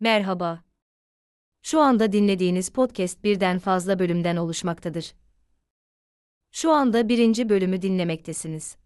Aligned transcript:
Merhaba. 0.00 0.62
Şu 1.62 1.80
anda 1.80 2.12
dinlediğiniz 2.12 2.70
podcast 2.70 3.24
birden 3.24 3.58
fazla 3.58 3.98
bölümden 3.98 4.36
oluşmaktadır. 4.36 5.14
Şu 6.52 6.70
anda 6.70 7.08
birinci 7.08 7.48
bölümü 7.48 7.82
dinlemektesiniz. 7.82 8.76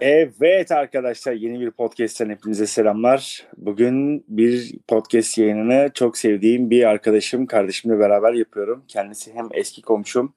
Evet 0.00 0.72
arkadaşlar 0.72 1.32
yeni 1.32 1.60
bir 1.60 1.70
podcast'ten 1.70 2.30
hepinize 2.30 2.66
selamlar. 2.66 3.46
Bugün 3.56 4.24
bir 4.28 4.78
podcast 4.88 5.38
yayınını 5.38 5.90
çok 5.94 6.18
sevdiğim 6.18 6.70
bir 6.70 6.84
arkadaşım, 6.84 7.46
kardeşimle 7.46 7.98
beraber 7.98 8.32
yapıyorum. 8.32 8.84
Kendisi 8.88 9.34
hem 9.34 9.48
eski 9.52 9.82
komşum 9.82 10.34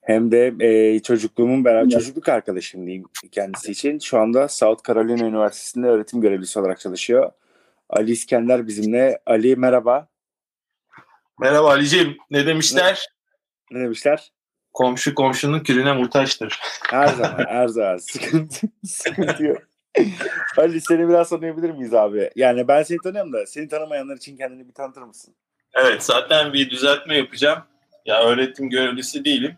hem 0.00 0.32
de 0.32 0.54
e, 0.60 1.00
çocukluğumun 1.00 1.64
beraber 1.64 1.90
çocukluk 1.90 2.28
arkadaşım 2.28 2.86
diyeyim 2.86 3.04
kendisi 3.32 3.72
için. 3.72 3.98
Şu 3.98 4.18
anda 4.18 4.48
South 4.48 4.88
Carolina 4.88 5.26
Üniversitesi'nde 5.26 5.86
öğretim 5.86 6.20
görevlisi 6.20 6.58
olarak 6.58 6.80
çalışıyor. 6.80 7.32
Ali 7.88 8.10
İskender 8.10 8.66
bizimle. 8.66 9.18
Ali 9.26 9.56
merhaba. 9.56 10.08
Merhaba 11.40 11.70
Ali'ciğim. 11.70 12.16
Ne 12.30 12.46
demişler? 12.46 13.08
Ne 13.70 13.80
demişler? 13.80 14.32
Komşu 14.72 15.14
komşunun 15.14 15.60
külüne 15.60 15.92
muhtaçtır. 15.92 16.60
Her 16.90 17.06
zaman, 17.06 17.44
her 17.48 17.68
zaman. 17.68 17.96
Sıkıntı, 17.96 18.66
sıkıntı 18.84 19.44
yok. 19.44 19.62
Ali 20.56 20.80
seni 20.80 21.08
biraz 21.08 21.28
tanıyabilir 21.28 21.70
miyiz 21.70 21.94
abi? 21.94 22.30
Yani 22.36 22.68
ben 22.68 22.82
seni 22.82 22.98
tanıyorum 22.98 23.32
da 23.32 23.46
seni 23.46 23.68
tanımayanlar 23.68 24.16
için 24.16 24.36
kendini 24.36 24.68
bir 24.68 24.74
tanıtır 24.74 25.02
mısın? 25.02 25.34
Evet 25.74 26.04
zaten 26.04 26.52
bir 26.52 26.70
düzeltme 26.70 27.16
yapacağım. 27.16 27.62
Ya 28.06 28.22
öğretim 28.22 28.70
görevlisi 28.70 29.24
değilim. 29.24 29.56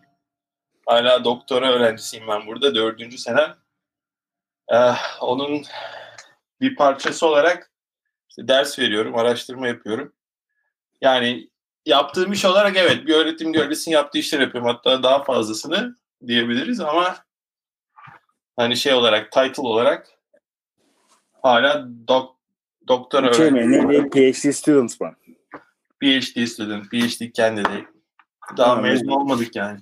Hala 0.85 1.23
doktora 1.23 1.71
öğrencisiyim 1.71 2.27
ben 2.27 2.47
burada. 2.47 2.75
Dördüncü 2.75 3.17
senem. 3.17 3.55
Ee, 4.73 4.91
onun 5.21 5.63
bir 6.61 6.75
parçası 6.75 7.27
olarak 7.27 7.71
işte 8.29 8.47
ders 8.47 8.79
veriyorum, 8.79 9.15
araştırma 9.15 9.67
yapıyorum. 9.67 10.13
Yani 11.01 11.49
yaptığım 11.85 12.31
iş 12.31 12.45
olarak 12.45 12.77
evet 12.77 13.07
bir 13.07 13.13
öğretim 13.13 13.53
görevlisinin 13.53 13.95
yaptığı 13.95 14.17
işler 14.17 14.39
yapıyorum. 14.39 14.69
Hatta 14.69 15.03
daha 15.03 15.23
fazlasını 15.23 15.95
diyebiliriz 16.27 16.79
ama 16.79 17.15
hani 18.55 18.77
şey 18.77 18.93
olarak, 18.93 19.31
title 19.31 19.61
olarak 19.61 20.07
hala 21.41 21.87
dok, 22.07 22.35
doktora 22.87 23.29
mi? 23.29 23.35
öğrencisi. 23.37 24.09
PhD 24.09 24.51
students 24.51 25.01
mı? 25.01 25.15
PhD 25.99 26.45
student, 26.45 26.91
PhD 26.91 27.33
candidate. 27.33 27.85
Daha 28.57 28.71
Anladım. 28.71 28.89
mezun 28.89 29.07
olmadık 29.07 29.55
yani. 29.55 29.79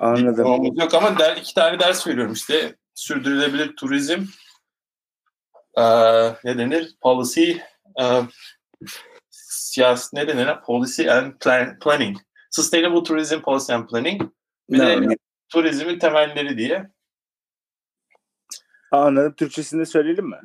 Anladım. 0.00 0.28
Diplomamız 0.30 0.78
yok 0.78 0.94
ama 0.94 1.18
der, 1.18 1.36
iki 1.36 1.54
tane 1.54 1.78
ders 1.78 2.06
veriyorum 2.06 2.32
işte. 2.32 2.76
Sürdürülebilir 2.94 3.76
turizm, 3.76 4.24
eee, 5.76 6.36
ne 6.44 6.58
denir? 6.58 6.96
Policy, 7.00 7.52
eee 7.98 8.22
siyasi, 9.74 10.16
ne 10.16 10.28
denir? 10.28 10.60
Policy 10.66 11.10
and 11.10 11.32
plan, 11.40 11.78
Planning. 11.78 12.16
Sustainable 12.50 13.02
Tourism 13.02 13.40
Policy 13.40 13.72
and 13.72 13.88
Planning. 13.88 14.22
Bir 14.70 14.78
de 14.78 15.00
Ne- 15.00 15.16
turizmin 15.48 15.98
temelleri 15.98 16.58
diye. 16.58 16.90
Anladım. 18.92 19.34
Türkçesini 19.36 19.80
de 19.80 19.86
söyleyelim 19.86 20.26
mi? 20.26 20.40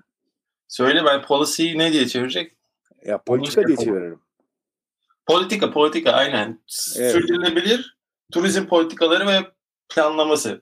Söyle 0.67 1.05
ben 1.05 1.21
policy 1.21 1.77
ne 1.77 1.93
diye 1.93 2.07
çevirecek? 2.07 2.57
Ya 3.05 3.21
politika 3.23 3.67
diye 3.67 3.77
çeviririm. 3.77 4.19
Politika, 5.25 5.71
politika 5.71 6.11
aynen. 6.11 6.47
Evet. 6.97 7.11
Sürdürülebilir 7.11 7.97
turizm 8.31 8.65
politikaları 8.67 9.27
ve 9.27 9.51
planlaması. 9.89 10.61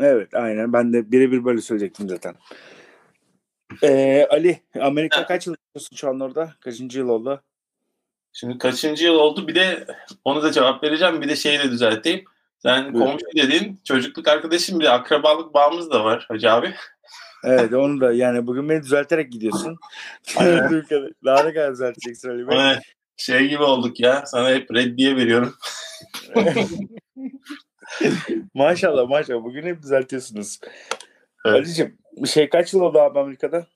Evet 0.00 0.34
aynen. 0.34 0.72
Ben 0.72 0.92
de 0.92 1.12
birebir 1.12 1.44
böyle 1.44 1.60
söyleyecektim 1.60 2.08
zaten. 2.08 2.34
Ee, 3.82 4.26
Ali, 4.30 4.62
Amerika 4.80 5.18
Ha. 5.20 5.26
kaç 5.26 5.46
yıl 5.46 5.54
yaşıyorsun 5.74 5.96
şu 5.96 6.08
an 6.08 6.20
orada? 6.20 6.54
Kaçıncı 6.60 6.98
yıl 6.98 7.08
oldu? 7.08 7.42
Şimdi 8.34 8.58
kaçıncı 8.58 9.04
yıl 9.04 9.14
oldu? 9.14 9.48
Bir 9.48 9.54
de 9.54 9.86
onu 10.24 10.42
da 10.42 10.52
cevap 10.52 10.84
vereceğim. 10.84 11.22
Bir 11.22 11.28
de 11.28 11.36
şeyi 11.36 11.58
de 11.58 11.70
düzelteyim. 11.70 12.24
Sen 12.58 12.94
Buyur. 12.94 13.06
komşu 13.06 13.26
dedin. 13.36 13.80
Çocukluk 13.84 14.28
arkadaşım 14.28 14.80
bir 14.80 14.94
akrabalık 14.94 15.54
bağımız 15.54 15.90
da 15.90 16.04
var 16.04 16.24
Hacı 16.28 16.50
abi. 16.50 16.74
Evet 17.44 17.72
onu 17.72 18.00
da 18.00 18.12
yani 18.12 18.46
bugün 18.46 18.68
beni 18.68 18.82
düzelterek 18.82 19.32
gidiyorsun. 19.32 19.76
Daha 21.24 21.42
ne 21.42 21.54
kadar 21.54 21.72
düzelteceksin 21.72 22.30
Ali 22.30 22.48
Bey? 22.48 22.76
Şey 23.16 23.48
gibi 23.48 23.62
olduk 23.62 24.00
ya. 24.00 24.26
Sana 24.26 24.50
hep 24.50 24.74
reddiye 24.74 25.16
veriyorum. 25.16 25.54
maşallah 28.54 29.08
maşallah. 29.08 29.44
Bugün 29.44 29.62
hep 29.62 29.82
düzeltiyorsunuz. 29.82 30.60
Evet. 31.46 31.56
Ali'cim 31.56 31.98
şey 32.26 32.48
kaç 32.48 32.74
yıl 32.74 32.80
oldu 32.80 32.98
abi 32.98 33.18
Amerika'da? 33.18 33.66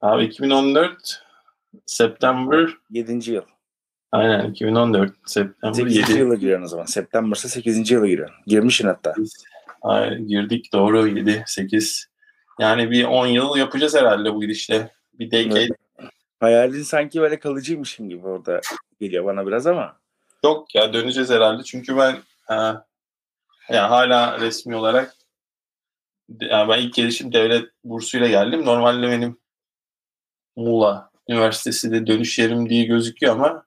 Abi 0.00 0.24
2014 0.24 1.22
September 1.86 2.68
7. 2.90 3.30
yıl. 3.30 3.42
Aynen 4.12 4.50
2014 4.50 5.12
September 5.26 5.74
8. 5.74 5.96
7 5.96 6.12
yıla 6.12 6.34
giriyorsun 6.34 6.64
o 6.64 6.68
zaman. 6.68 6.84
September'sa 6.84 7.48
8. 7.48 7.90
yıla 7.90 8.06
giriyorsun. 8.06 8.36
Girmişsin 8.46 8.88
hatta. 8.88 9.14
Ay, 9.82 10.18
girdik 10.18 10.72
doğru 10.72 11.08
7 11.08 11.44
8 11.46 12.08
yani 12.58 12.90
bir 12.90 13.04
10 13.04 13.26
yıl 13.26 13.56
yapacağız 13.56 13.94
herhalde 13.94 14.34
bu 14.34 14.40
gidişle. 14.40 14.92
Bir 15.14 15.30
decade 15.30 15.60
Evet. 15.60 15.70
Hayalin 16.40 16.82
sanki 16.82 17.20
böyle 17.20 17.38
kalıcıymışım 17.38 18.08
gibi 18.08 18.26
orada 18.26 18.60
geliyor 19.00 19.24
bana 19.24 19.46
biraz 19.46 19.66
ama. 19.66 19.96
Yok 20.44 20.74
ya 20.74 20.92
döneceğiz 20.92 21.30
herhalde 21.30 21.62
çünkü 21.62 21.96
ben 21.96 22.12
e, 22.50 22.54
ya 23.74 23.90
hala 23.90 24.40
resmi 24.40 24.76
olarak 24.76 25.14
yani 26.40 26.68
ben 26.68 26.78
ilk 26.78 26.94
gelişim 26.94 27.32
devlet 27.32 27.68
bursuyla 27.84 28.28
geldim. 28.28 28.64
Normalde 28.64 29.08
benim 29.08 29.38
Muğla 30.56 31.10
Üniversitesi 31.28 31.90
de 31.90 32.06
dönüş 32.06 32.38
yerim 32.38 32.68
diye 32.68 32.84
gözüküyor 32.84 33.32
ama 33.32 33.66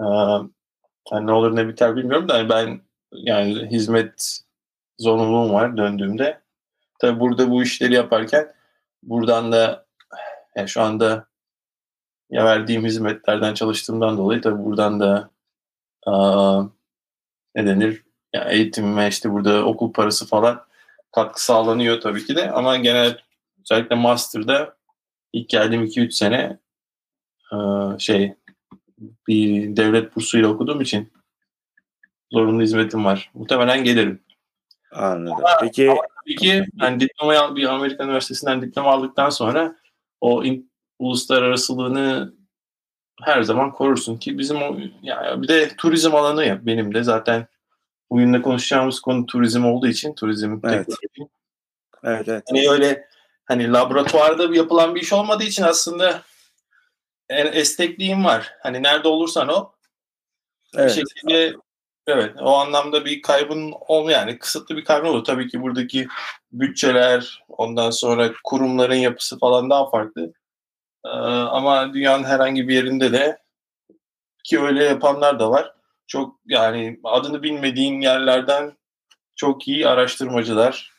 yani 0.00 1.26
ne 1.26 1.32
olur 1.32 1.56
ne 1.56 1.68
biter 1.68 1.96
bilmiyorum 1.96 2.28
da 2.28 2.48
ben 2.48 2.80
yani 3.12 3.66
hizmet 3.70 4.40
zorunluluğum 4.98 5.52
var 5.52 5.76
döndüğümde. 5.76 6.40
Tabi 7.00 7.20
burada 7.20 7.50
bu 7.50 7.62
işleri 7.62 7.94
yaparken 7.94 8.54
buradan 9.02 9.52
da 9.52 9.86
yani 10.56 10.68
şu 10.68 10.82
anda 10.82 11.26
ya 12.30 12.44
verdiğim 12.44 12.84
hizmetlerden 12.84 13.54
çalıştığımdan 13.54 14.18
dolayı 14.18 14.40
tabi 14.40 14.64
buradan 14.64 15.00
da 15.00 15.30
aa, 16.06 16.62
ne 17.54 17.66
denir 17.66 18.04
ya 18.32 18.44
eğitimime 18.44 19.08
işte 19.08 19.30
burada 19.30 19.64
okul 19.64 19.92
parası 19.92 20.26
falan 20.26 20.66
katkı 21.12 21.44
sağlanıyor 21.44 22.00
tabii 22.00 22.26
ki 22.26 22.36
de 22.36 22.50
ama 22.50 22.76
genel 22.76 23.18
özellikle 23.60 23.96
master'da 23.96 24.76
ilk 25.32 25.48
geldiğim 25.48 25.84
2-3 25.84 26.10
sene 26.10 26.58
şey 27.98 28.34
bir 29.28 29.76
devlet 29.76 30.16
bursuyla 30.16 30.48
okuduğum 30.48 30.80
için 30.80 31.12
zorunlu 32.32 32.62
hizmetim 32.62 33.04
var. 33.04 33.30
Muhtemelen 33.34 33.84
gelirim. 33.84 34.20
Anladım. 34.92 35.44
Peki 35.60 35.94
Tabii 36.24 36.36
ki 36.36 36.64
yani 36.80 37.00
diplomayı 37.00 37.40
bir 37.56 37.64
Amerikan 37.64 38.06
Üniversitesi'nden 38.08 38.62
diploma 38.62 38.92
aldıktan 38.92 39.30
sonra 39.30 39.76
o 40.20 40.44
in- 40.44 40.70
uluslararasılığını 40.98 42.34
her 43.22 43.42
zaman 43.42 43.72
korursun 43.72 44.16
ki 44.16 44.38
bizim 44.38 44.62
o 44.62 44.76
ya 45.02 45.42
bir 45.42 45.48
de 45.48 45.68
turizm 45.76 46.14
alanı 46.14 46.44
ya 46.44 46.66
benim 46.66 46.94
de 46.94 47.02
zaten 47.02 47.46
bugün 48.10 48.34
de 48.34 48.42
konuşacağımız 48.42 49.00
konu 49.00 49.26
turizm 49.26 49.64
olduğu 49.64 49.86
için 49.88 50.14
turizm 50.14 50.60
Evet. 50.64 50.86
teknoloji. 50.86 51.32
evet 52.04 52.28
evet. 52.28 52.44
Hani 52.50 52.70
öyle 52.70 53.08
hani 53.44 53.72
laboratuvarda 53.72 54.54
yapılan 54.56 54.94
bir 54.94 55.00
iş 55.00 55.12
olmadığı 55.12 55.44
için 55.44 55.62
aslında 55.62 56.22
en 57.28 57.46
esnekliğim 57.46 58.24
var. 58.24 58.52
Hani 58.62 58.82
nerede 58.82 59.08
olursan 59.08 59.48
o 59.48 59.72
bir 60.74 60.78
Evet. 60.78 60.94
şekilde 60.94 61.56
evet 62.06 62.32
o 62.40 62.54
anlamda 62.54 63.04
bir 63.04 63.22
kaybın 63.22 63.74
ol 63.88 64.10
yani 64.10 64.38
kısıtlı 64.38 64.76
bir 64.76 64.84
kaybın 64.84 65.08
olur. 65.08 65.24
Tabii 65.24 65.48
ki 65.48 65.62
buradaki 65.62 66.08
bütçeler 66.52 67.44
ondan 67.48 67.90
sonra 67.90 68.32
kurumların 68.44 68.94
yapısı 68.94 69.38
falan 69.38 69.70
daha 69.70 69.90
farklı. 69.90 70.32
Ee, 71.04 71.08
ama 71.08 71.94
dünyanın 71.94 72.24
herhangi 72.24 72.68
bir 72.68 72.74
yerinde 72.74 73.12
de 73.12 73.38
ki 74.44 74.60
öyle 74.60 74.84
yapanlar 74.84 75.38
da 75.38 75.50
var. 75.50 75.74
Çok 76.06 76.40
yani 76.46 77.00
adını 77.04 77.42
bilmediğin 77.42 78.00
yerlerden 78.00 78.76
çok 79.36 79.68
iyi 79.68 79.88
araştırmacılar 79.88 80.92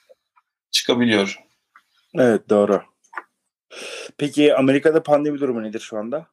çıkabiliyor. 0.72 1.40
Evet 2.16 2.50
doğru. 2.50 2.84
Peki 4.18 4.56
Amerika'da 4.56 5.04
pandemi 5.04 5.40
durumu 5.40 5.64
nedir 5.64 5.80
şu 5.80 5.98
anda? 5.98 6.28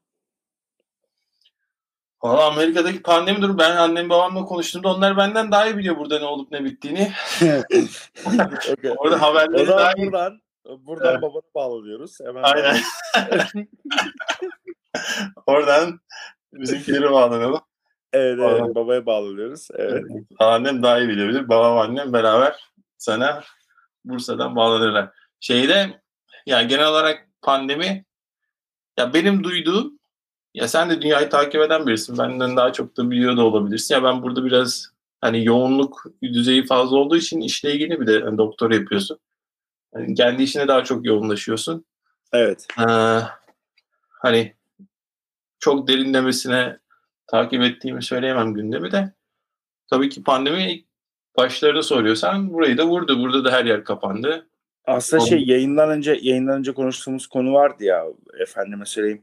Valla 2.23 2.47
Amerika'daki 2.47 3.03
pandemi 3.03 3.43
durumu 3.43 3.59
ben 3.59 3.77
annem 3.77 4.11
babamla 4.11 4.44
konuştuğumda 4.44 4.89
onlar 4.89 5.17
benden 5.17 5.53
daha 5.53 5.67
iyi 5.67 5.77
biliyor 5.77 5.97
burada 5.97 6.19
ne 6.19 6.25
olup 6.25 6.53
ne 6.53 6.65
bittiğini. 6.65 7.12
okay. 8.73 8.94
Orada 8.97 9.23
haberleri 9.23 9.69
daha 9.69 9.93
iyi. 9.93 10.06
buradan 10.06 10.41
buradan 10.65 11.12
Evet. 11.12 11.23
babana 11.23 11.43
bağlanıyoruz. 11.55 12.21
Hemen 12.21 12.43
Aynen. 12.43 12.77
Oradan 15.47 16.00
bizimkileri 16.53 17.11
bağlanalım. 17.11 17.61
Evet, 18.12 18.38
evet 18.43 18.75
babaya 18.75 19.06
bağlanıyoruz. 19.06 19.69
Evet. 19.75 20.05
Annem 20.38 20.83
daha 20.83 20.99
iyi 20.99 21.09
bilebilir. 21.09 21.49
Babam 21.49 21.79
annem 21.79 22.12
beraber 22.12 22.73
sana 22.99 23.43
Bursa'dan 24.05 24.56
bağlanırlar. 24.56 25.11
Şeyde 25.41 26.00
yani 26.47 26.69
genel 26.69 26.88
olarak 26.88 27.29
pandemi 27.43 28.05
ya 28.99 29.15
benim 29.15 29.44
duyduğum 29.44 29.99
ya 30.55 30.69
sen 30.69 30.91
de 30.91 31.03
dünyayı 31.03 31.31
takip 31.31 31.61
eden 31.61 31.87
birisin. 31.87 32.19
Benden 32.19 32.56
daha 32.56 32.73
çok 32.73 32.97
da 32.97 33.11
biliyor 33.11 33.37
da 33.37 33.44
olabilirsin. 33.44 33.94
Ya 33.94 34.05
ben 34.05 34.23
burada 34.23 34.44
biraz 34.44 34.93
hani 35.21 35.44
yoğunluk 35.44 36.05
düzeyi 36.23 36.67
fazla 36.67 36.97
olduğu 36.97 37.17
için 37.17 37.41
işle 37.41 37.75
ilgili 37.75 38.00
bir 38.00 38.06
de 38.06 38.21
hani 38.21 38.39
doktor 38.39 38.71
yapıyorsun. 38.71 39.19
Hani 39.94 40.15
kendi 40.15 40.43
işine 40.43 40.69
daha 40.69 40.85
çok 40.85 41.06
yoğunlaşıyorsun. 41.06 41.85
Evet. 42.33 42.67
Ee, 42.79 43.21
hani 44.09 44.55
çok 45.59 45.88
derinlemesine 45.88 46.79
takip 47.27 47.62
ettiğimi 47.62 48.03
söyleyemem 48.03 48.55
gündemi 48.55 48.93
de. 48.93 49.12
Tabii 49.91 50.09
ki 50.09 50.23
pandemi 50.23 50.85
başlarını 51.37 51.83
soruyorsan 51.83 52.53
burayı 52.53 52.79
da 52.79 52.87
vurdu. 52.87 53.21
Burada 53.21 53.45
da 53.45 53.53
her 53.53 53.65
yer 53.65 53.85
kapandı. 53.85 54.49
Aslında 54.84 55.26
şey 55.26 55.44
yayından 55.44 55.90
önce 55.90 56.19
yayından 56.23 56.58
önce 56.58 56.75
konuştuğumuz 56.75 57.26
konu 57.26 57.52
vardı 57.52 57.84
ya 57.84 58.05
efendime 58.40 58.87
söyleyeyim. 58.87 59.23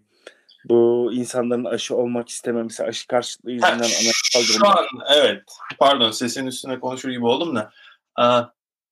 Bu 0.65 1.11
insanların 1.13 1.65
aşı 1.65 1.95
olmak 1.95 2.29
istememesi, 2.29 2.83
aşı 2.83 3.07
karşıtlığı 3.07 3.51
yüzünden 3.51 3.67
Ha, 3.67 3.75
anayasal 3.75 4.41
şu 4.41 4.67
an 4.67 4.85
evet. 5.15 5.43
Pardon 5.79 6.11
sesin 6.11 6.47
üstüne 6.47 6.79
konuşur 6.79 7.09
gibi 7.09 7.25
oldum 7.25 7.55
da. 7.55 7.71
Aa, 8.15 8.43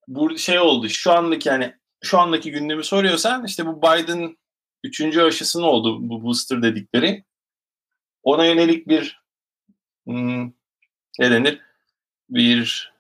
bu 0.08 0.38
şey 0.38 0.60
oldu. 0.60 0.90
Şu 0.90 1.12
andaki 1.12 1.50
yani 1.50 1.74
şu 2.04 2.20
andaki 2.20 2.52
gündemi 2.52 2.84
soruyorsan 2.84 3.46
işte 3.46 3.66
bu 3.66 3.82
Biden 3.82 4.38
üçüncü 4.84 5.22
aşısının 5.22 5.64
oldu 5.64 6.10
bu 6.10 6.24
booster 6.24 6.62
dedikleri. 6.62 7.24
Ona 8.24 8.46
yönelik 8.46 8.88
bir 8.88 9.22
hmm, 10.06 10.46
ne 11.20 11.32
denir? 11.32 11.62
Bir 12.30 12.94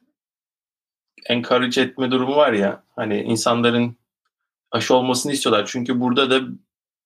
encourage 1.29 1.81
etme 1.81 2.12
durumu 2.12 2.35
var 2.35 2.53
ya. 2.53 2.83
Hani 2.95 3.21
insanların 3.21 3.95
aşı 4.71 4.95
olmasını 4.95 5.31
istiyorlar. 5.31 5.65
Çünkü 5.68 6.00
burada 6.00 6.29
da 6.29 6.47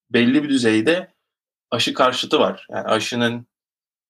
belli 0.10 0.44
bir 0.44 0.50
düzeyde 0.50 1.12
aşı 1.72 1.94
karşıtı 1.94 2.40
var. 2.40 2.68
Yani 2.70 2.88
aşının 2.88 3.46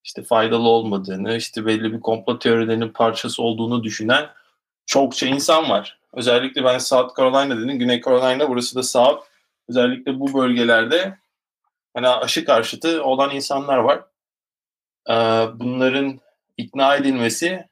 işte 0.04 0.24
faydalı 0.24 0.70
olmadığını, 0.70 1.36
işte 1.36 1.66
belli 1.66 1.94
bir 1.94 2.00
komplo 2.00 2.40
teorilerinin 2.40 2.90
parçası 2.90 3.44
olduğunu 3.44 3.84
düşünen 3.84 4.30
çokça 4.86 5.28
insan 5.28 5.70
var. 5.70 6.00
Özellikle 6.14 6.64
ben 6.64 6.78
South 6.78 7.18
Carolina 7.18 7.58
dedim, 7.58 7.80
Güney 7.80 8.02
Carolina 8.02 8.50
burası 8.50 8.76
da 8.76 8.84
South. 8.84 9.26
Özellikle 9.70 10.20
bu 10.20 10.34
bölgelerde 10.34 11.18
hani 11.94 12.08
aşı 12.08 12.46
karşıtı 12.46 13.04
olan 13.04 13.36
insanlar 13.36 13.78
var. 13.78 14.04
Ee, 15.10 15.14
bunların 15.60 16.20
ikna 16.58 16.96
edilmesi 16.96 17.71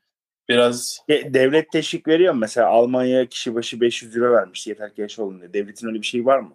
biraz 0.50 1.00
Devlet 1.10 1.72
teşvik 1.72 2.08
veriyor 2.08 2.34
mu? 2.34 2.40
Mesela 2.40 2.68
Almanya 2.68 3.26
kişi 3.26 3.56
başı 3.56 3.82
500 3.82 4.16
lira 4.16 4.32
vermiş 4.32 4.68
yeter 4.68 4.96
ki 4.96 5.02
yaş 5.02 5.20
olun 5.20 5.40
diye. 5.40 5.54
Devletin 5.54 5.88
öyle 5.88 6.02
bir 6.02 6.06
şeyi 6.06 6.26
var 6.26 6.40
mı? 6.40 6.54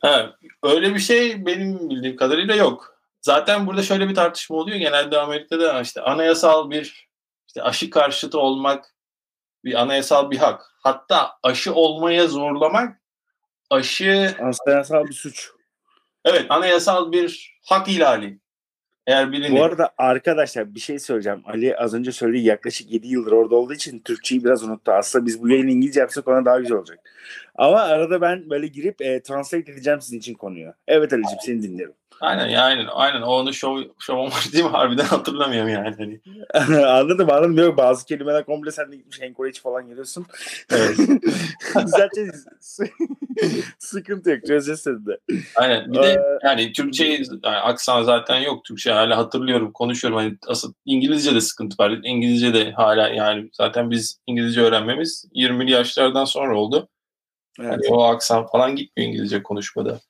Ha, 0.00 0.36
öyle 0.62 0.94
bir 0.94 0.98
şey 1.00 1.46
benim 1.46 1.90
bildiğim 1.90 2.16
kadarıyla 2.16 2.54
yok. 2.54 2.98
Zaten 3.20 3.66
burada 3.66 3.82
şöyle 3.82 4.08
bir 4.08 4.14
tartışma 4.14 4.56
oluyor. 4.56 4.76
Genelde 4.76 5.18
Amerika'da 5.18 5.80
işte 5.80 6.00
anayasal 6.00 6.70
bir 6.70 7.08
işte 7.46 7.62
aşı 7.62 7.90
karşıtı 7.90 8.38
olmak 8.38 8.94
bir 9.64 9.80
anayasal 9.82 10.30
bir 10.30 10.36
hak. 10.38 10.62
Hatta 10.82 11.30
aşı 11.42 11.74
olmaya 11.74 12.26
zorlamak 12.26 12.98
aşı 13.70 14.34
Anayasal 14.66 15.04
bir 15.06 15.12
suç. 15.12 15.50
evet 16.24 16.46
anayasal 16.48 17.12
bir 17.12 17.58
hak 17.66 17.88
ihlali. 17.88 18.38
Eğer 19.06 19.32
birini 19.32 19.58
Bu 19.58 19.64
arada 19.64 19.90
arkadaşlar 19.98 20.74
bir 20.74 20.80
şey 20.80 20.98
söyleyeceğim. 20.98 21.42
Ali 21.44 21.76
az 21.76 21.94
önce 21.94 22.12
söylediği 22.12 22.44
yaklaşık 22.44 22.92
7 22.92 23.08
yıldır 23.08 23.32
orada 23.32 23.56
olduğu 23.56 23.74
için 23.74 23.98
Türkçeyi 23.98 24.44
biraz 24.44 24.62
unuttu. 24.64 24.92
Aslında 24.92 25.26
biz 25.26 25.42
bu 25.42 25.48
yayını 25.48 25.70
İngilizce 25.70 26.00
yapsak 26.00 26.28
ona 26.28 26.44
daha 26.44 26.60
güzel 26.60 26.76
olacak. 26.76 26.98
Ama 27.54 27.80
arada 27.80 28.20
ben 28.20 28.50
böyle 28.50 28.66
girip 28.66 29.02
e, 29.02 29.22
translate 29.22 29.72
edeceğim 29.72 30.00
sizin 30.00 30.18
için 30.18 30.34
konuyu. 30.34 30.74
Evet 30.88 31.12
Ali'ciğim 31.12 31.40
seni 31.42 31.62
dinliyorum. 31.62 31.94
Aynen 32.22 32.48
ya 32.48 32.62
aynen 32.64 32.86
aynen 32.92 33.22
o 33.22 33.26
onu 33.26 33.54
şov 33.54 33.82
şov 33.98 34.26
var 34.26 34.44
değil 34.52 34.64
mi? 34.64 34.70
Harbiden 34.70 35.04
hatırlamıyorum 35.04 35.68
yani. 35.68 35.94
Hani. 35.98 36.20
anladım 36.86 37.30
anladım. 37.30 37.58
Yok, 37.58 37.76
bazı 37.76 38.06
kelimeler 38.06 38.44
komple 38.46 38.70
sen 38.70 38.92
de 38.92 38.96
gitmiş 38.96 39.20
encourage 39.20 39.60
falan 39.60 39.88
geliyorsun. 39.88 40.26
Evet. 40.70 40.96
Zaten 41.86 42.30
sıkıntı 43.78 44.30
yok. 44.30 44.46
Çözeceğiz 44.46 45.06
de. 45.06 45.18
Aynen. 45.56 45.92
Bir 45.92 46.02
de 46.02 46.08
Ee, 46.12 46.38
yani 46.48 46.72
Türkçe 46.72 47.04
yani 47.04 47.26
aksan 47.44 48.02
zaten 48.02 48.38
yok. 48.38 48.64
Türkçe 48.64 48.92
hala 48.92 49.16
hatırlıyorum, 49.16 49.72
konuşuyorum. 49.72 50.18
Hani 50.18 50.36
asıl 50.46 50.72
İngilizce 50.84 51.34
de 51.34 51.40
sıkıntı 51.40 51.82
var. 51.82 51.90
İngilizce 52.04 52.54
de 52.54 52.72
hala 52.72 53.08
yani 53.08 53.50
zaten 53.52 53.90
biz 53.90 54.18
İngilizce 54.26 54.60
öğrenmemiz 54.60 55.24
20'li 55.34 55.70
yaşlardan 55.70 56.24
sonra 56.24 56.58
oldu. 56.58 56.88
Evet. 57.60 57.72
Hani 57.72 57.94
o 57.94 58.02
aksan 58.02 58.46
falan 58.46 58.76
gitmiyor 58.76 59.10
İngilizce 59.10 59.42
konuşmada. 59.42 60.00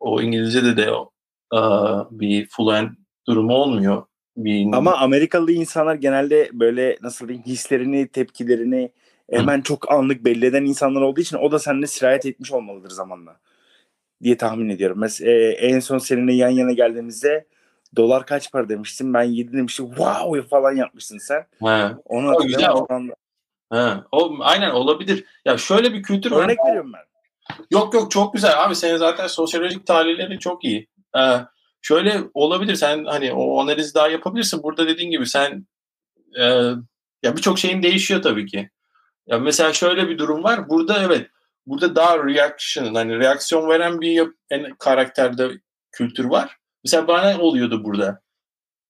O 0.00 0.20
İngilizce'de 0.20 0.76
de 0.76 0.82
e, 0.82 0.90
bir 2.10 2.46
fluent 2.48 2.90
durumu 3.26 3.54
olmuyor. 3.54 4.02
Bir, 4.36 4.66
Ama 4.72 4.96
Amerikalı 4.96 5.52
insanlar 5.52 5.94
genelde 5.94 6.50
böyle 6.52 6.96
nasıl 7.02 7.28
diyeyim 7.28 7.46
hislerini, 7.46 8.08
tepkilerini 8.08 8.92
hemen 9.30 9.60
çok 9.60 9.92
anlık 9.92 10.24
belli 10.24 10.46
eden 10.46 10.64
insanlar 10.64 11.00
olduğu 11.00 11.20
için 11.20 11.36
o 11.36 11.52
da 11.52 11.58
seninle 11.58 11.86
sirayet 11.86 12.26
etmiş 12.26 12.52
olmalıdır 12.52 12.90
zamanla 12.90 13.40
diye 14.22 14.36
tahmin 14.36 14.68
ediyorum. 14.68 14.98
Mesela 15.00 15.30
e, 15.32 15.48
en 15.50 15.80
son 15.80 15.98
seninle 15.98 16.32
yan 16.32 16.48
yana 16.50 16.72
geldiğimizde 16.72 17.46
dolar 17.96 18.26
kaç 18.26 18.52
para 18.52 18.68
demiştin 18.68 19.14
ben 19.14 19.22
7 19.22 19.52
demiştim 19.52 19.86
wow 19.86 20.42
falan 20.42 20.76
yapmıştın 20.76 21.18
sen. 21.18 21.46
He, 21.60 21.94
Onu 22.04 22.34
O 22.34 22.42
güzel, 22.42 22.70
o- 22.70 22.86
anda- 22.88 23.14
he. 23.72 24.02
O 24.12 24.36
aynen 24.40 24.70
olabilir. 24.70 25.24
Ya 25.44 25.58
şöyle 25.58 25.92
bir 25.94 26.02
kültür 26.02 26.30
var. 26.30 26.44
Örnek 26.44 26.58
veriyorum 26.66 26.92
ben. 26.92 27.02
Yok 27.70 27.94
yok 27.94 28.10
çok 28.10 28.34
güzel 28.34 28.64
abi 28.64 28.74
senin 28.74 28.96
zaten 28.96 29.26
sosyolojik 29.26 29.86
tahlillerin 29.86 30.38
çok 30.38 30.64
iyi. 30.64 30.88
Ee, 31.18 31.20
şöyle 31.82 32.20
olabilir 32.34 32.74
sen 32.74 33.04
hani 33.04 33.32
o 33.32 33.60
analizi 33.60 33.94
daha 33.94 34.08
yapabilirsin. 34.08 34.62
Burada 34.62 34.88
dediğin 34.88 35.10
gibi 35.10 35.26
sen 35.26 35.66
e, 36.38 36.44
ya 37.22 37.36
birçok 37.36 37.58
şeyin 37.58 37.82
değişiyor 37.82 38.22
tabii 38.22 38.46
ki. 38.46 38.70
Ya 39.26 39.38
mesela 39.38 39.72
şöyle 39.72 40.08
bir 40.08 40.18
durum 40.18 40.44
var. 40.44 40.68
Burada 40.68 41.02
evet 41.02 41.26
burada 41.66 41.96
daha 41.96 42.18
reaction 42.18 42.94
hani 42.94 43.18
reaksiyon 43.18 43.68
veren 43.68 44.00
bir 44.00 44.10
yap- 44.10 44.34
en 44.50 44.74
karakterde 44.78 45.50
kültür 45.92 46.24
var. 46.24 46.56
Mesela 46.84 47.08
bana 47.08 47.40
oluyordu 47.40 47.84
burada. 47.84 48.20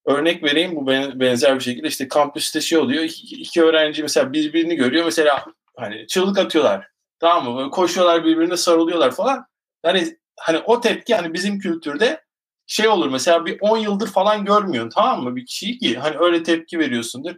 Örnek 0.06 0.42
vereyim 0.44 0.76
bu 0.76 0.86
ben- 0.86 1.20
benzer 1.20 1.54
bir 1.54 1.60
şekilde 1.64 1.88
işte 1.88 2.08
kampüste 2.08 2.60
şey 2.60 2.78
oluyor. 2.78 3.04
İki, 3.04 3.36
iki 3.36 3.62
öğrenci 3.62 4.02
mesela 4.02 4.32
birbirini 4.32 4.76
görüyor. 4.76 5.04
Mesela 5.04 5.44
hani 5.76 6.06
çığlık 6.06 6.38
atıyorlar. 6.38 6.88
Tamam 7.20 7.52
mı? 7.52 7.58
Böyle 7.58 7.70
koşuyorlar 7.70 8.24
birbirine 8.24 8.56
sarılıyorlar 8.56 9.10
falan. 9.10 9.46
Yani 9.84 10.16
hani 10.42 10.58
o 10.58 10.80
tepki 10.80 11.14
hani 11.14 11.34
bizim 11.34 11.58
kültürde 11.58 12.24
şey 12.66 12.88
olur 12.88 13.08
mesela 13.08 13.46
bir 13.46 13.58
10 13.60 13.78
yıldır 13.78 14.08
falan 14.08 14.44
görmüyorsun 14.44 14.90
tamam 14.94 15.22
mı 15.22 15.36
bir 15.36 15.46
kişiyi 15.46 15.78
ki 15.78 15.98
hani 15.98 16.16
öyle 16.18 16.42
tepki 16.42 16.78
veriyorsundur. 16.78 17.34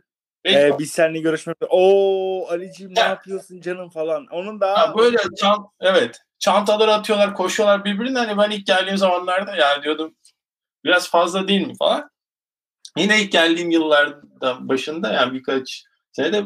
Ve 0.47 0.53
Ee, 0.53 0.79
biz 0.79 0.91
seninle 0.91 1.21
görüşmek 1.21 1.57
Oo 1.71 2.47
Ali'ciğim 2.49 2.95
ne 2.95 3.01
Ya. 3.01 3.07
yapıyorsun 3.09 3.61
canım 3.61 3.91
falan. 3.91 4.27
Onun 4.31 4.61
daha 4.61 4.79
Ha, 4.89 4.99
böyle 4.99 5.17
çant 5.37 5.67
evet 5.81 6.21
çantaları 6.39 6.93
atıyorlar 6.95 7.35
koşuyorlar 7.35 7.85
birbirine 7.85 8.19
hani 8.19 8.39
ben 8.39 8.51
ilk 8.51 8.67
geldiğim 8.67 8.99
zamanlarda 8.99 9.57
ya 9.57 9.83
diyordum 9.83 10.15
biraz 10.85 11.11
fazla 11.11 11.49
değil 11.49 11.67
mi 11.67 11.75
falan. 11.79 12.11
Yine 12.99 13.23
ilk 13.23 13.33
geldiğim 13.33 13.71
yıllarda 13.71 14.69
başında 14.69 15.13
yani 15.13 15.33
birkaç 15.35 15.85
senede 16.13 16.45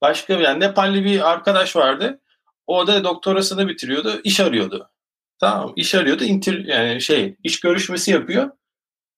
başka 0.00 0.34
yani 0.34 0.60
Nepalli 0.60 1.04
bir 1.04 1.30
arkadaş 1.30 1.76
vardı. 1.76 2.20
O 2.66 2.86
da 2.86 3.04
doktorasını 3.04 3.68
bitiriyordu, 3.68 4.20
iş 4.24 4.40
arıyordu. 4.40 4.90
Tamam, 5.40 5.72
iş 5.76 5.94
arıyordu. 5.94 6.24
Inter, 6.24 6.54
yani 6.54 7.00
şey, 7.00 7.36
iş 7.42 7.60
görüşmesi 7.60 8.10
yapıyor. 8.10 8.50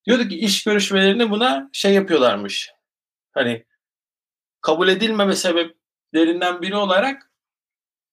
Diyordu 0.07 0.29
ki 0.29 0.39
iş 0.39 0.65
görüşmelerini 0.65 1.31
buna 1.31 1.71
şey 1.73 1.95
yapıyorlarmış. 1.95 2.71
Hani 3.33 3.65
kabul 4.61 4.89
edilmeme 4.89 5.37
sebeplerinden 5.37 6.62
biri 6.62 6.77
olarak 6.77 7.31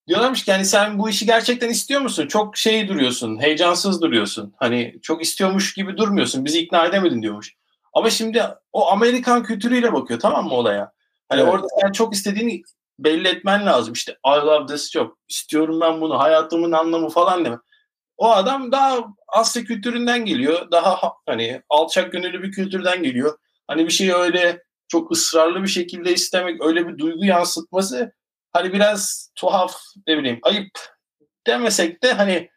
diyorlarmış 0.07 0.45
ki 0.45 0.51
hani 0.51 0.65
sen 0.65 0.99
bu 0.99 1.09
işi 1.09 1.25
gerçekten 1.25 1.69
istiyor 1.69 2.01
musun? 2.01 2.27
Çok 2.27 2.57
şey 2.57 2.87
duruyorsun, 2.87 3.41
heyecansız 3.41 4.01
duruyorsun. 4.01 4.53
Hani 4.57 4.99
çok 5.01 5.21
istiyormuş 5.21 5.73
gibi 5.73 5.97
durmuyorsun. 5.97 6.45
Bizi 6.45 6.59
ikna 6.59 6.85
edemedin 6.85 7.21
diyormuş. 7.21 7.55
Ama 7.93 8.09
şimdi 8.09 8.43
o 8.73 8.87
Amerikan 8.91 9.43
kültürüyle 9.43 9.93
bakıyor 9.93 10.19
tamam 10.19 10.45
mı 10.45 10.53
olaya? 10.53 10.91
Hani 11.29 11.41
Evet. 11.41 11.53
orada 11.53 11.67
sen 11.81 11.91
çok 11.91 12.13
istediğini 12.13 12.61
belli 12.99 13.27
etmen 13.27 13.65
lazım. 13.65 13.93
İşte 13.93 14.11
I 14.11 14.29
love 14.29 14.65
this 14.65 14.91
job. 14.91 15.11
İstiyorum 15.27 15.81
ben 15.81 16.01
bunu. 16.01 16.19
Hayatımın 16.19 16.71
anlamı 16.71 17.09
falan 17.09 17.45
deme. 17.45 17.57
O 18.17 18.31
adam 18.31 18.71
daha 18.71 18.97
Asya 19.27 19.63
kültüründen 19.63 20.25
geliyor. 20.25 20.71
Daha 20.71 21.03
ha- 21.03 21.13
hani 21.25 21.61
alçak 21.69 22.11
gönüllü 22.11 22.43
bir 22.43 22.51
kültürden 22.51 23.03
geliyor. 23.03 23.37
Hani 23.67 23.85
bir 23.85 23.91
şeyi 23.91 24.13
öyle 24.13 24.63
çok 24.87 25.11
ısrarlı 25.11 25.63
bir 25.63 25.67
şekilde 25.67 26.13
istemek, 26.13 26.65
öyle 26.65 26.87
bir 26.87 26.97
duygu 26.97 27.25
yansıtması 27.25 28.11
hani 28.53 28.73
biraz 28.73 29.31
tuhaf 29.35 29.75
ne 30.07 30.17
bileyim 30.17 30.39
ayıp 30.43 30.71
demesek 31.47 32.03
de 32.03 32.13
hani 32.13 32.49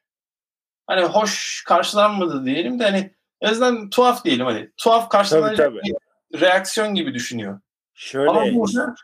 hani 0.86 1.02
hoş 1.02 1.64
karşılanmadı 1.64 2.44
diyelim 2.44 2.80
de 2.80 2.84
hani 2.84 3.14
en 3.40 3.48
azından 3.48 3.90
tuhaf 3.90 4.24
diyelim 4.24 4.46
hani 4.46 4.70
tuhaf 4.76 5.08
karşılanacak 5.08 5.72
bir 5.74 5.94
reaksiyon 6.40 6.94
gibi 6.94 7.14
düşünüyor. 7.14 7.60
Şöyle 7.94 8.30
Ama 8.30 8.54
burada 8.54 8.94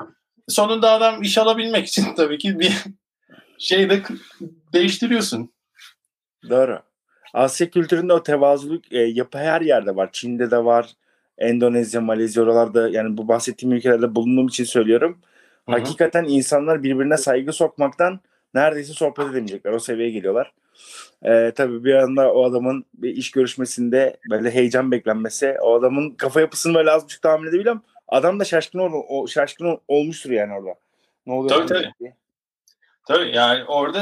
sonunda 0.49 0.91
adam 0.91 1.23
iş 1.23 1.39
alabilmek 1.39 1.89
için 1.89 2.15
tabii 2.17 2.39
ki 2.39 2.59
bir 2.59 2.85
şey 3.59 3.91
de 3.91 4.03
değiştiriyorsun. 4.73 5.56
Doğru. 6.51 6.79
Asya 7.35 7.71
kültüründe 7.71 8.13
o 8.13 8.23
tevazuluk 8.23 8.93
e, 8.93 8.99
yapı 8.99 9.39
her 9.39 9.61
yerde 9.61 9.97
var. 9.97 10.09
Çin'de 10.13 10.51
de 10.51 10.65
var. 10.65 10.91
Endonezya, 11.39 12.01
Malezya 12.01 12.43
oralarda 12.43 12.89
yani 12.89 13.17
bu 13.17 13.29
bahsettiğim 13.29 13.77
ülkelerde 13.77 14.15
bulunduğum 14.15 14.47
için 14.47 14.65
söylüyorum. 14.65 15.19
Hı 15.67 15.73
hı. 15.73 15.77
Hakikaten 15.77 16.25
insanlar 16.25 16.83
birbirine 16.83 17.17
saygı 17.17 17.53
sokmaktan 17.53 18.21
neredeyse 18.55 18.93
sohbet 18.93 19.27
edemeyecekler. 19.27 19.73
O 19.73 19.79
seviyeye 19.79 20.13
geliyorlar. 20.13 20.53
Ee, 21.25 21.53
tabii 21.57 21.85
bir 21.85 21.95
anda 21.95 22.33
o 22.33 22.45
adamın 22.45 22.85
bir 22.95 23.17
iş 23.17 23.31
görüşmesinde 23.31 24.17
böyle 24.31 24.51
heyecan 24.51 24.91
beklenmesi, 24.91 25.57
o 25.61 25.75
adamın 25.75 26.11
kafa 26.11 26.41
yapısını 26.41 26.75
böyle 26.75 26.91
az 26.91 27.05
buçuk 27.05 27.23
tahmin 27.23 27.49
edebiliyorum. 27.49 27.83
Adam 28.09 28.41
da 28.41 28.45
şaşkın 28.45 28.79
orada, 28.79 28.97
o 28.97 29.27
şaşkın 29.27 29.65
ol- 29.65 29.79
olmuştur 29.89 30.31
yani 30.31 30.53
orada. 30.55 30.75
Ne 31.27 31.33
oluyor? 31.33 31.57
Tabii, 31.57 31.67
tabii. 31.69 31.93
diye. 32.01 32.15
Tabii 33.09 33.37
yani 33.37 33.65
orada 33.65 34.01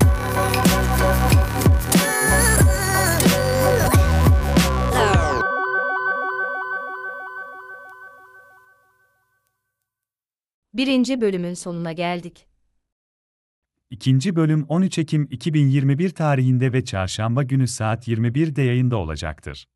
Birinci 10.74 11.20
bölümün 11.20 11.54
sonuna 11.54 11.92
geldik. 11.92 12.46
İkinci 13.90 14.36
bölüm 14.36 14.64
13 14.68 14.98
Ekim 14.98 15.28
2021 15.30 16.10
tarihinde 16.10 16.72
ve 16.72 16.84
çarşamba 16.84 17.42
günü 17.42 17.68
saat 17.68 18.08
21'de 18.08 18.62
yayında 18.62 18.96
olacaktır. 18.96 19.66